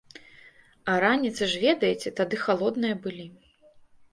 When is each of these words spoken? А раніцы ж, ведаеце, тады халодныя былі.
А 0.93 0.95
раніцы 1.03 1.43
ж, 1.53 1.61
ведаеце, 1.67 2.13
тады 2.21 2.35
халодныя 2.45 2.95
былі. 3.05 3.25